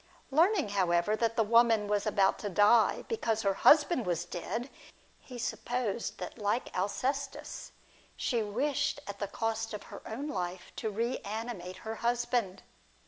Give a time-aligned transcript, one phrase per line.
[0.31, 4.71] Learning however that the woman was about to die because her husband was dead,
[5.19, 7.71] he supposed that, like Alcestis,
[8.17, 12.63] she wished at the cost of her own life to reanimate her husband.